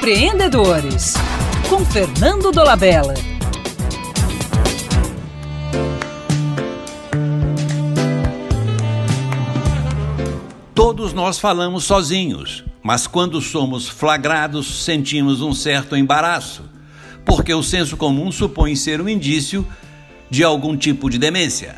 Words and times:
Empreendedores, 0.00 1.12
com 1.68 1.84
Fernando 1.84 2.50
Dolabella. 2.50 3.12
Todos 10.74 11.12
nós 11.12 11.38
falamos 11.38 11.84
sozinhos, 11.84 12.64
mas 12.82 13.06
quando 13.06 13.42
somos 13.42 13.90
flagrados, 13.90 14.84
sentimos 14.86 15.42
um 15.42 15.52
certo 15.52 15.94
embaraço, 15.94 16.64
porque 17.22 17.52
o 17.52 17.62
senso 17.62 17.94
comum 17.98 18.32
supõe 18.32 18.74
ser 18.76 19.02
um 19.02 19.08
indício 19.08 19.68
de 20.30 20.42
algum 20.42 20.78
tipo 20.78 21.10
de 21.10 21.18
demência. 21.18 21.76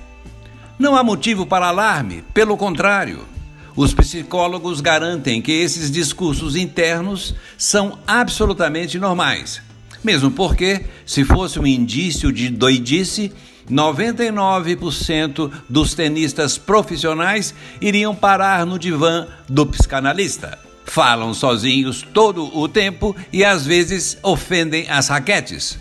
Não 0.78 0.94
há 0.94 1.02
motivo 1.02 1.44
para 1.44 1.66
alarme, 1.66 2.22
pelo 2.32 2.56
contrário. 2.56 3.26
Os 3.74 3.94
psicólogos 3.94 4.80
garantem 4.80 5.40
que 5.40 5.52
esses 5.52 5.90
discursos 5.90 6.56
internos 6.56 7.34
são 7.56 7.98
absolutamente 8.06 8.98
normais. 8.98 9.62
Mesmo 10.04 10.30
porque, 10.30 10.84
se 11.06 11.24
fosse 11.24 11.58
um 11.58 11.66
indício 11.66 12.30
de 12.32 12.50
doidice, 12.50 13.32
99% 13.70 15.50
dos 15.68 15.94
tenistas 15.94 16.58
profissionais 16.58 17.54
iriam 17.80 18.14
parar 18.14 18.66
no 18.66 18.78
divã 18.78 19.26
do 19.48 19.64
psicanalista. 19.66 20.58
Falam 20.84 21.32
sozinhos 21.32 22.02
todo 22.12 22.54
o 22.58 22.68
tempo 22.68 23.16
e 23.32 23.44
às 23.44 23.64
vezes 23.64 24.18
ofendem 24.22 24.86
as 24.90 25.08
raquetes. 25.08 25.78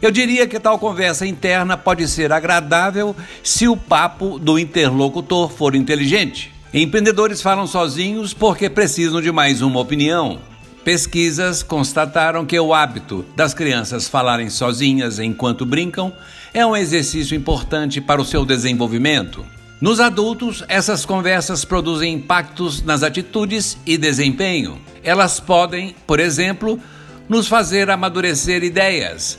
Eu 0.00 0.10
diria 0.10 0.46
que 0.46 0.60
tal 0.60 0.78
conversa 0.78 1.26
interna 1.26 1.76
pode 1.76 2.06
ser 2.08 2.32
agradável 2.32 3.14
se 3.42 3.66
o 3.66 3.76
papo 3.76 4.38
do 4.38 4.58
interlocutor 4.58 5.50
for 5.50 5.74
inteligente. 5.74 6.55
Empreendedores 6.74 7.40
falam 7.40 7.66
sozinhos 7.66 8.34
porque 8.34 8.68
precisam 8.68 9.20
de 9.20 9.30
mais 9.30 9.62
uma 9.62 9.78
opinião. 9.78 10.40
Pesquisas 10.84 11.62
constataram 11.62 12.44
que 12.44 12.58
o 12.58 12.74
hábito 12.74 13.24
das 13.36 13.54
crianças 13.54 14.08
falarem 14.08 14.50
sozinhas 14.50 15.18
enquanto 15.20 15.64
brincam 15.64 16.12
é 16.52 16.66
um 16.66 16.76
exercício 16.76 17.36
importante 17.36 18.00
para 18.00 18.20
o 18.20 18.24
seu 18.24 18.44
desenvolvimento. 18.44 19.46
Nos 19.80 20.00
adultos, 20.00 20.64
essas 20.68 21.06
conversas 21.06 21.64
produzem 21.64 22.14
impactos 22.14 22.82
nas 22.82 23.02
atitudes 23.02 23.78
e 23.86 23.96
desempenho. 23.96 24.80
Elas 25.04 25.38
podem, 25.38 25.94
por 26.06 26.18
exemplo, 26.18 26.80
nos 27.28 27.46
fazer 27.46 27.90
amadurecer 27.90 28.64
ideias, 28.64 29.38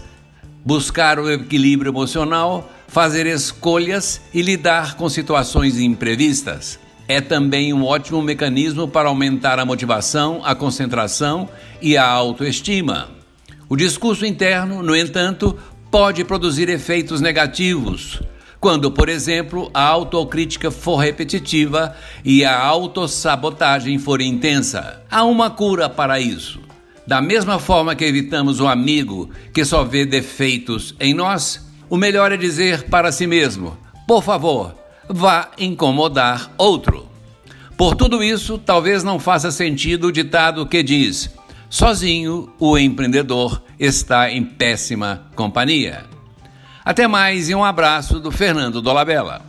buscar 0.66 1.19
o 1.19 1.30
equilíbrio 1.30 1.91
emocional, 1.91 2.72
fazer 2.88 3.25
escolhas 3.25 4.22
e 4.34 4.41
lidar 4.41 4.95
com 4.95 5.09
situações 5.09 5.78
imprevistas 5.78 6.80
é 7.08 7.22
também 7.22 7.73
um 7.73 7.86
ótimo 7.86 8.22
mecanismo 8.22 8.88
para 8.88 9.09
aumentar 9.09 9.59
a 9.59 9.66
motivação, 9.66 10.41
a 10.44 10.53
concentração 10.53 11.50
e 11.81 11.95
a 11.95 12.05
autoestima. 12.05 13.09
O 13.69 13.75
discurso 13.75 14.25
interno, 14.25 14.83
no 14.83 14.95
entanto, 14.95 15.58
pode 15.89 16.23
produzir 16.23 16.69
efeitos 16.69 17.22
negativos. 17.22 18.22
Quando, 18.59 18.91
por 18.91 19.08
exemplo, 19.08 19.69
a 19.73 19.83
autocrítica 19.83 20.72
for 20.72 20.97
repetitiva 20.97 21.95
e 22.25 22.44
a 22.44 22.59
autossabotagem 22.59 24.00
for 24.00 24.19
intensa. 24.19 25.02
Há 25.09 25.23
uma 25.23 25.50
cura 25.50 25.88
para 25.88 26.19
isso. 26.19 26.59
Da 27.05 27.22
mesma 27.22 27.59
forma 27.59 27.95
que 27.95 28.03
evitamos 28.03 28.59
o 28.59 28.67
amigo 28.67 29.30
que 29.53 29.63
só 29.63 29.83
vê 29.83 30.05
defeitos 30.05 30.95
em 31.00 31.13
nós, 31.13 31.66
o 31.89 31.95
melhor 31.95 32.31
é 32.31 32.38
dizer 32.38 32.83
para 32.89 33.11
si 33.11 33.28
mesmo: 33.28 33.78
por 34.08 34.23
favor, 34.23 34.75
vá 35.09 35.52
incomodar 35.58 36.52
outro. 36.58 37.08
Por 37.77 37.95
tudo 37.95 38.23
isso, 38.23 38.58
talvez 38.58 39.03
não 39.03 39.19
faça 39.19 39.52
sentido 39.52 40.08
o 40.08 40.11
ditado 40.11 40.66
que 40.66 40.81
diz: 40.81 41.30
sozinho 41.69 42.52
o 42.59 42.77
empreendedor 42.77 43.61
está 43.80 44.31
em 44.31 44.44
péssima 44.44 45.23
companhia. 45.35 46.05
Até 46.83 47.08
mais 47.08 47.50
e 47.50 47.55
um 47.55 47.63
abraço 47.63 48.19
do 48.19 48.31
Fernando 48.31 48.81
Dolabella. 48.81 49.41